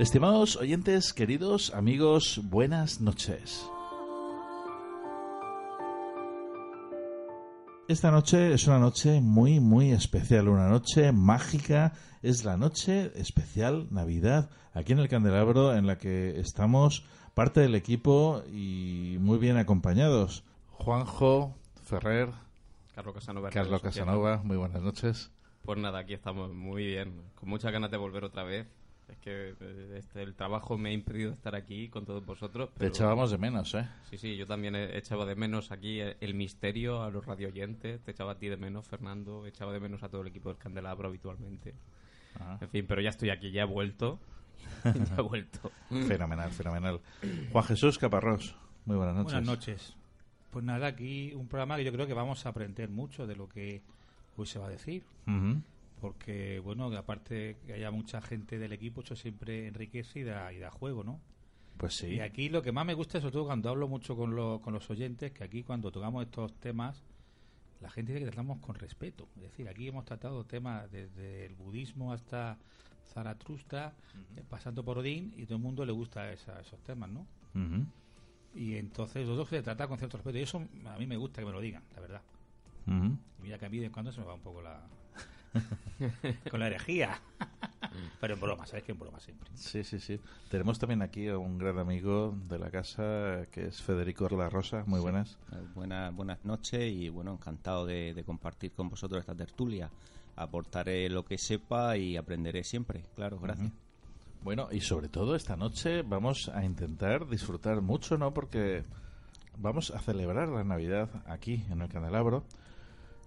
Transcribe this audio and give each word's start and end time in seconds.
Estimados 0.00 0.56
oyentes, 0.56 1.12
queridos 1.12 1.74
amigos, 1.74 2.40
buenas 2.44 3.02
noches. 3.02 3.70
Esta 7.86 8.10
noche 8.10 8.54
es 8.54 8.66
una 8.66 8.78
noche 8.78 9.20
muy, 9.20 9.60
muy 9.60 9.92
especial, 9.92 10.48
una 10.48 10.70
noche 10.70 11.12
mágica. 11.12 11.92
Es 12.22 12.46
la 12.46 12.56
noche 12.56 13.12
especial 13.14 13.88
Navidad 13.90 14.48
aquí 14.72 14.92
en 14.92 15.00
el 15.00 15.08
Candelabro 15.10 15.74
en 15.74 15.86
la 15.86 15.98
que 15.98 16.40
estamos 16.40 17.04
parte 17.34 17.60
del 17.60 17.74
equipo 17.74 18.42
y 18.50 19.18
muy 19.20 19.36
bien 19.36 19.58
acompañados. 19.58 20.44
Juanjo, 20.70 21.54
Ferrer, 21.84 22.30
Carlos 22.94 23.16
Casanova. 23.16 23.50
Carlos 23.50 23.82
Casanova, 23.82 24.40
muy 24.44 24.56
buenas 24.56 24.80
noches. 24.80 25.30
Pues 25.60 25.78
nada, 25.78 25.98
aquí 25.98 26.14
estamos 26.14 26.54
muy 26.54 26.86
bien, 26.86 27.20
con 27.34 27.50
muchas 27.50 27.70
ganas 27.70 27.90
de 27.90 27.98
volver 27.98 28.24
otra 28.24 28.44
vez 28.44 28.66
es 29.10 29.18
que 29.18 29.54
eh, 29.60 29.96
este, 29.98 30.22
el 30.22 30.34
trabajo 30.34 30.78
me 30.78 30.90
ha 30.90 30.92
impedido 30.92 31.32
estar 31.32 31.54
aquí 31.54 31.88
con 31.88 32.04
todos 32.04 32.24
vosotros. 32.24 32.70
Te 32.78 32.86
echábamos 32.86 33.30
de 33.30 33.38
menos, 33.38 33.74
¿eh? 33.74 33.88
Sí, 34.08 34.18
sí, 34.18 34.36
yo 34.36 34.46
también 34.46 34.74
he 34.74 34.96
echado 34.96 35.26
de 35.26 35.34
menos 35.34 35.72
aquí 35.72 36.00
el 36.00 36.34
misterio 36.34 37.02
a 37.02 37.10
los 37.10 37.24
radioyentes. 37.26 38.00
Te 38.02 38.10
echaba 38.12 38.32
a 38.32 38.38
ti 38.38 38.48
de 38.48 38.56
menos, 38.56 38.86
Fernando. 38.86 39.46
Echaba 39.46 39.72
de 39.72 39.80
menos 39.80 40.02
a 40.02 40.08
todo 40.08 40.22
el 40.22 40.28
equipo 40.28 40.48
del 40.48 40.58
Candelabro 40.58 41.08
habitualmente. 41.08 41.74
En 42.60 42.68
fin, 42.68 42.86
pero 42.86 43.00
ya 43.00 43.10
estoy 43.10 43.30
aquí, 43.30 43.50
ya 43.50 43.62
he 43.62 43.66
vuelto. 43.66 44.18
ya 44.84 45.16
he 45.18 45.22
vuelto. 45.22 45.72
fenomenal, 45.88 46.50
fenomenal. 46.50 47.00
Juan 47.52 47.64
Jesús 47.64 47.98
Caparrós, 47.98 48.54
muy 48.84 48.96
buenas 48.96 49.16
noches. 49.16 49.32
Buenas 49.32 49.46
noches. 49.46 49.96
Pues 50.50 50.64
nada, 50.64 50.86
aquí 50.88 51.32
un 51.34 51.48
programa 51.48 51.76
que 51.76 51.84
yo 51.84 51.92
creo 51.92 52.06
que 52.06 52.14
vamos 52.14 52.46
a 52.46 52.50
aprender 52.50 52.88
mucho 52.88 53.26
de 53.26 53.36
lo 53.36 53.48
que 53.48 53.82
hoy 54.36 54.46
se 54.46 54.58
va 54.58 54.66
a 54.66 54.70
decir 54.70 55.04
porque, 56.00 56.58
bueno, 56.60 56.86
aparte 56.96 57.58
que 57.66 57.74
haya 57.74 57.90
mucha 57.90 58.20
gente 58.20 58.58
del 58.58 58.72
equipo, 58.72 59.02
eso 59.02 59.16
siempre 59.16 59.66
enriquece 59.66 60.20
y 60.20 60.22
da, 60.24 60.52
y 60.52 60.58
da 60.58 60.70
juego, 60.70 61.04
¿no? 61.04 61.20
Pues 61.76 61.94
sí. 61.94 62.06
Y 62.08 62.20
aquí 62.20 62.48
lo 62.48 62.62
que 62.62 62.72
más 62.72 62.84
me 62.84 62.94
gusta, 62.94 63.20
sobre 63.20 63.32
todo 63.32 63.46
cuando 63.46 63.70
hablo 63.70 63.88
mucho 63.88 64.16
con, 64.16 64.60
con 64.60 64.72
los 64.72 64.90
oyentes, 64.90 65.32
que 65.32 65.44
aquí 65.44 65.62
cuando 65.62 65.90
tocamos 65.90 66.24
estos 66.24 66.52
temas, 66.54 67.02
la 67.80 67.90
gente 67.90 68.12
dice 68.12 68.24
que 68.24 68.30
tratamos 68.30 68.58
con 68.58 68.74
respeto. 68.74 69.28
Es 69.36 69.42
decir, 69.42 69.68
aquí 69.68 69.88
hemos 69.88 70.04
tratado 70.04 70.44
temas 70.44 70.90
desde 70.90 71.46
el 71.46 71.54
budismo 71.54 72.12
hasta 72.12 72.58
Zaratrusta, 73.12 73.94
eh, 74.36 74.42
pasando 74.48 74.84
por 74.84 74.98
Odín, 74.98 75.32
y 75.36 75.44
todo 75.44 75.56
el 75.56 75.62
mundo 75.62 75.84
le 75.84 75.92
gusta 75.92 76.32
esos 76.32 76.78
temas, 76.84 77.10
¿no? 77.10 77.26
Y 78.54 78.76
entonces 78.76 79.26
los 79.26 79.36
dos 79.36 79.48
se 79.48 79.62
trata 79.62 79.86
con 79.88 79.96
cierto 79.98 80.18
respeto. 80.18 80.38
Y 80.38 80.42
eso 80.42 80.62
a 80.86 80.98
mí 80.98 81.06
me 81.06 81.16
gusta 81.16 81.40
que 81.40 81.46
me 81.46 81.52
lo 81.52 81.60
digan, 81.60 81.82
la 81.94 82.00
verdad. 82.00 82.22
Y 82.86 83.42
mira 83.42 83.58
que 83.58 83.66
a 83.66 83.68
mí 83.68 83.78
de 83.78 83.90
cuando 83.90 84.10
se 84.12 84.20
me 84.20 84.26
va 84.26 84.34
un 84.34 84.40
poco 84.40 84.60
la, 84.60 84.82
con 86.50 86.60
la 86.60 86.66
herejía. 86.66 87.20
Pero 88.20 88.34
en 88.34 88.40
broma, 88.40 88.66
¿sabes 88.66 88.84
que 88.84 88.92
en 88.92 88.98
broma 88.98 89.18
siempre? 89.20 89.50
Sí, 89.54 89.82
sí, 89.82 89.98
sí. 89.98 90.20
Tenemos 90.48 90.78
también 90.78 91.02
aquí 91.02 91.28
a 91.28 91.38
un 91.38 91.58
gran 91.58 91.78
amigo 91.78 92.34
de 92.48 92.58
la 92.58 92.70
casa 92.70 93.46
que 93.50 93.66
es 93.66 93.82
Federico 93.82 94.28
La 94.28 94.48
Rosa. 94.48 94.84
Muy 94.86 95.00
buenas. 95.00 95.38
Eh, 95.52 95.56
buenas. 95.74 96.14
Buenas 96.14 96.44
noches 96.44 96.92
y 96.92 97.08
bueno, 97.08 97.32
encantado 97.32 97.86
de, 97.86 98.22
compartir 98.24 98.72
con 98.72 98.88
vosotros 98.88 99.20
esta 99.20 99.34
tertulia. 99.34 99.90
Aportaré 100.36 101.08
lo 101.08 101.24
que 101.24 101.38
sepa 101.38 101.96
y 101.96 102.16
aprenderé 102.16 102.62
siempre. 102.64 103.04
Claro, 103.14 103.38
gracias. 103.38 103.72
Bueno, 104.42 104.68
y 104.70 104.80
sobre 104.80 105.08
todo 105.08 105.34
esta 105.34 105.56
noche 105.56 106.02
vamos 106.02 106.48
a 106.48 106.64
intentar 106.64 107.28
disfrutar 107.28 107.82
mucho, 107.82 108.16
¿no? 108.16 108.32
Porque 108.32 108.84
vamos 109.58 109.90
a 109.90 109.98
celebrar 109.98 110.48
la 110.48 110.64
Navidad 110.64 111.10
aquí 111.26 111.64
en 111.70 111.82
el 111.82 111.88
Candelabro 111.88 112.44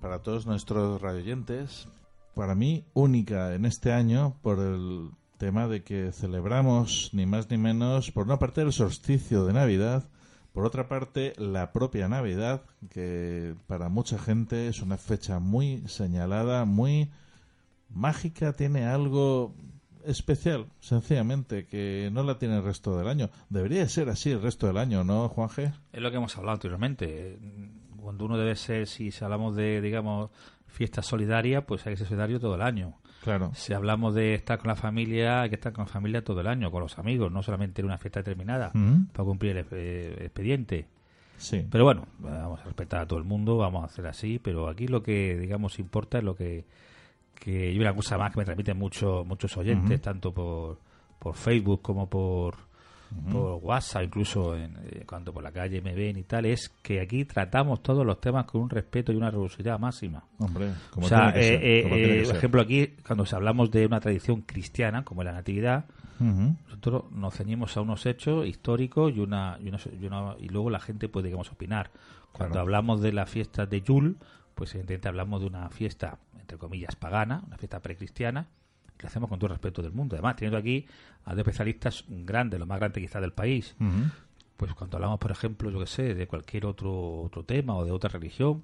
para 0.00 0.20
todos 0.20 0.46
nuestros 0.46 1.00
radioyentes 1.00 1.88
para 2.34 2.54
mí 2.54 2.84
única 2.94 3.54
en 3.54 3.64
este 3.64 3.92
año 3.92 4.36
por 4.42 4.58
el 4.58 5.10
tema 5.38 5.68
de 5.68 5.82
que 5.82 6.12
celebramos 6.12 7.10
ni 7.12 7.26
más 7.26 7.50
ni 7.50 7.58
menos, 7.58 8.10
por 8.10 8.26
una 8.26 8.38
parte, 8.38 8.60
el 8.60 8.72
solsticio 8.72 9.44
de 9.44 9.52
Navidad, 9.52 10.08
por 10.52 10.64
otra 10.64 10.88
parte, 10.88 11.34
la 11.36 11.72
propia 11.72 12.08
Navidad, 12.08 12.62
que 12.90 13.54
para 13.66 13.88
mucha 13.88 14.18
gente 14.18 14.66
es 14.66 14.82
una 14.82 14.96
fecha 14.96 15.38
muy 15.38 15.84
señalada, 15.86 16.64
muy 16.64 17.10
mágica, 17.88 18.52
tiene 18.52 18.84
algo 18.84 19.54
especial, 20.04 20.66
sencillamente, 20.80 21.66
que 21.66 22.10
no 22.12 22.22
la 22.22 22.38
tiene 22.38 22.56
el 22.56 22.64
resto 22.64 22.98
del 22.98 23.08
año. 23.08 23.30
Debería 23.50 23.88
ser 23.88 24.08
así 24.08 24.30
el 24.30 24.42
resto 24.42 24.66
del 24.66 24.78
año, 24.78 25.04
¿no, 25.04 25.28
Juan 25.28 25.48
G? 25.48 25.72
Es 25.92 26.00
lo 26.00 26.10
que 26.10 26.16
hemos 26.16 26.36
hablado 26.36 26.54
anteriormente. 26.54 27.38
Cuando 28.00 28.24
uno 28.24 28.38
debe 28.38 28.56
ser, 28.56 28.86
si 28.86 29.12
hablamos 29.20 29.54
de, 29.54 29.80
digamos, 29.80 30.30
fiesta 30.68 31.02
solidaria, 31.02 31.66
pues 31.66 31.86
hay 31.86 31.94
que 31.94 31.98
ser 31.98 32.06
solidario 32.06 32.38
todo 32.38 32.54
el 32.54 32.62
año. 32.62 32.94
Claro. 33.22 33.50
Si 33.54 33.72
hablamos 33.72 34.14
de 34.14 34.34
estar 34.34 34.58
con 34.58 34.68
la 34.68 34.76
familia, 34.76 35.42
hay 35.42 35.48
que 35.48 35.56
estar 35.56 35.72
con 35.72 35.84
la 35.86 35.90
familia 35.90 36.22
todo 36.22 36.40
el 36.40 36.46
año, 36.46 36.70
con 36.70 36.82
los 36.82 36.98
amigos, 36.98 37.32
no 37.32 37.42
solamente 37.42 37.80
en 37.80 37.86
una 37.86 37.98
fiesta 37.98 38.20
determinada 38.20 38.70
para 39.12 39.24
cumplir 39.24 39.56
el, 39.56 40.22
expediente. 40.22 40.86
Sí. 41.36 41.66
Pero 41.70 41.84
bueno, 41.84 42.06
vamos 42.18 42.60
a 42.60 42.64
respetar 42.64 43.00
a 43.00 43.06
todo 43.06 43.18
el 43.18 43.24
mundo, 43.24 43.56
vamos 43.56 43.82
a 43.82 43.86
hacer 43.86 44.06
así, 44.06 44.38
pero 44.38 44.68
aquí 44.68 44.86
lo 44.88 45.02
que, 45.02 45.36
digamos, 45.38 45.78
importa 45.78 46.18
es 46.18 46.24
lo 46.24 46.34
que, 46.34 46.64
que 47.34 47.72
y 47.72 47.78
una 47.78 47.94
cosa 47.94 48.18
más 48.18 48.32
que 48.32 48.38
me 48.38 48.44
transmiten 48.44 48.78
mucho, 48.78 49.24
muchos 49.24 49.56
oyentes, 49.56 50.00
tanto 50.00 50.32
por, 50.32 50.78
por 51.18 51.34
Facebook 51.34 51.82
como 51.82 52.08
por, 52.08 52.56
por 53.30 53.60
WhatsApp, 53.62 54.04
incluso 54.04 54.54
en, 54.54 54.76
eh, 54.84 55.04
cuando 55.06 55.32
por 55.32 55.42
la 55.42 55.50
calle 55.50 55.80
me 55.80 55.94
ven 55.94 56.18
y 56.18 56.24
tal, 56.24 56.46
es 56.46 56.68
que 56.82 57.00
aquí 57.00 57.24
tratamos 57.24 57.82
todos 57.82 58.04
los 58.04 58.20
temas 58.20 58.44
con 58.44 58.62
un 58.62 58.70
respeto 58.70 59.12
y 59.12 59.16
una 59.16 59.30
rigurosidad 59.30 59.78
máxima. 59.78 60.24
Hombre, 60.38 60.72
como 60.90 61.06
o 61.06 61.08
sea, 61.08 61.32
eh, 61.34 61.58
eh, 61.62 62.24
por 62.26 62.36
ejemplo, 62.36 62.60
aquí 62.60 62.88
cuando 63.06 63.24
hablamos 63.32 63.70
de 63.70 63.86
una 63.86 64.00
tradición 64.00 64.42
cristiana 64.42 65.04
como 65.04 65.22
la 65.22 65.32
Natividad, 65.32 65.86
nosotros 66.20 67.12
nos 67.12 67.34
ceñimos 67.34 67.76
a 67.76 67.80
unos 67.80 68.04
hechos 68.04 68.46
históricos 68.46 69.12
y 69.14 69.20
una, 69.20 69.56
y, 69.60 69.68
una, 70.04 70.34
y, 70.38 70.48
luego 70.48 70.68
la 70.68 70.80
gente 70.80 71.08
puede, 71.08 71.26
digamos, 71.28 71.50
opinar. 71.52 71.92
Cuando 72.32 72.58
hablamos 72.60 73.00
de 73.00 73.12
la 73.12 73.24
fiesta 73.24 73.66
de 73.66 73.82
Yul, 73.82 74.16
pues 74.54 74.74
evidentemente 74.74 75.08
hablamos 75.08 75.40
de 75.40 75.46
una 75.46 75.70
fiesta, 75.70 76.18
entre 76.38 76.58
comillas, 76.58 76.96
pagana, 76.96 77.42
una 77.46 77.56
fiesta 77.56 77.80
precristiana, 77.80 78.48
que 78.98 79.06
hacemos 79.06 79.28
con 79.28 79.38
todo 79.38 79.46
el 79.46 79.52
respeto 79.52 79.80
del 79.80 79.92
mundo. 79.92 80.16
Además, 80.16 80.36
teniendo 80.36 80.58
aquí 80.58 80.86
a 81.24 81.30
dos 81.30 81.38
especialistas 81.38 82.04
grandes, 82.08 82.58
los 82.58 82.68
más 82.68 82.78
grandes 82.78 83.02
quizás 83.02 83.22
del 83.22 83.32
país. 83.32 83.74
pues 84.56 84.74
cuando 84.74 84.96
hablamos, 84.96 85.20
por 85.20 85.30
ejemplo, 85.30 85.70
yo 85.70 85.78
que 85.78 85.86
sé, 85.86 86.14
de 86.14 86.26
cualquier 86.26 86.66
otro 86.66 87.22
otro 87.22 87.44
tema 87.44 87.76
o 87.76 87.84
de 87.84 87.92
otra 87.92 88.10
religión, 88.10 88.62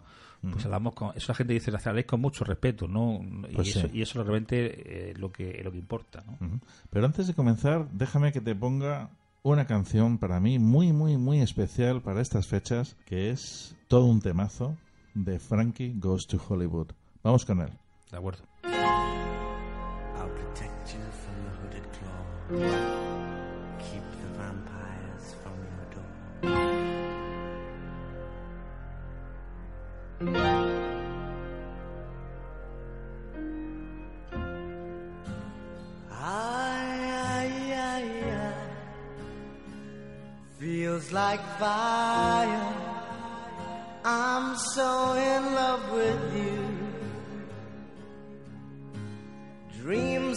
pues 0.53 0.65
hablamos 0.67 0.93
con 0.95 1.13
eso 1.17 1.33
la 1.33 1.37
gente 1.37 1.55
dice 1.55 1.73
habláis 1.85 2.07
con 2.07 2.21
mucho 2.21 2.45
respeto, 2.45 2.87
¿no? 2.87 3.21
y, 3.49 3.55
Pues 3.55 3.77
eso, 3.77 3.89
y 3.93 4.03
eso 4.03 4.23
realmente 4.23 5.11
es 5.11 5.19
lo 5.19 5.33
que 5.33 5.63
lo 5.63 5.73
que 5.73 5.79
importa, 5.79 6.23
¿no? 6.27 6.61
Pero 6.91 7.07
antes 7.07 7.27
de 7.27 7.35
comenzar, 7.35 7.89
déjame 7.93 8.33
que 8.33 8.41
te 8.41 8.55
ponga 8.55 9.11
una 9.43 9.67
canción 9.67 10.19
para 10.19 10.41
mí 10.41 10.59
muy, 10.59 10.93
muy, 10.93 11.17
muy 11.17 11.41
especial 11.41 12.03
para 12.03 12.21
estas 12.21 12.47
fechas, 12.47 12.97
que 13.07 13.31
es 13.31 13.77
todo 13.89 14.07
un 14.07 14.21
temazo 14.21 14.77
de 15.15 15.39
Frankie 15.39 15.95
Goes 15.97 16.27
to 16.27 16.41
Hollywood. 16.49 16.89
Vamos 17.23 17.45
con 17.45 17.61
él. 17.61 17.71
De 18.11 18.17
acuerdo. 18.17 18.45
Keep 22.47 22.59
the 22.61 24.29
vampires 24.37 25.35
from 25.43 25.57
your 25.65 25.87
door. 25.95 26.13
Ay, 36.13 37.73
ay. 37.73 38.55
Feels 40.59 41.13
like 41.13 41.41
fire. 41.59 42.75
I'm 44.05 44.55
so 44.57 45.15
in 45.15 45.55
love 45.55 45.93
with 45.93 46.37
you. 46.37 46.64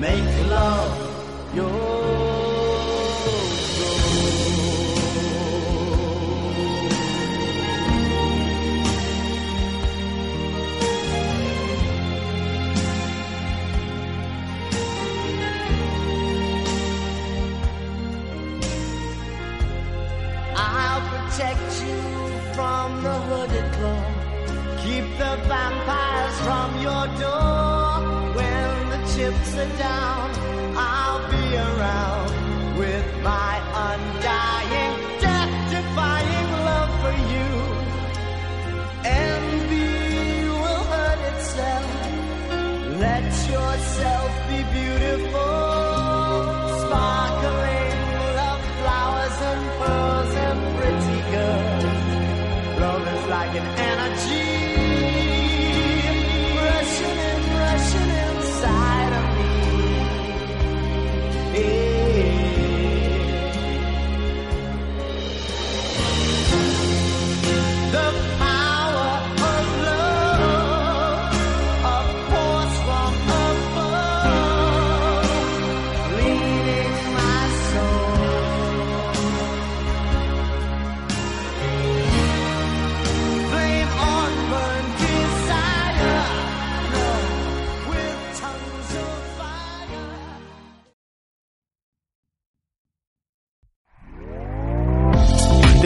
make 0.00 0.48
love 0.48 1.54
your 1.54 2.00
I'll 20.56 21.02
protect 21.10 21.82
you 21.82 22.00
from 22.54 23.02
the 23.02 23.16
hooded 23.28 23.72
claw. 23.74 24.04
Keep 24.82 25.04
the 25.18 25.32
vampires 25.46 26.36
from 26.46 26.82
your 26.82 27.06
door. 27.20 27.79
Chips 29.20 29.54
are 29.54 29.76
down, 29.76 30.30
I'll 30.78 31.30
be 31.30 31.54
around 31.54 32.29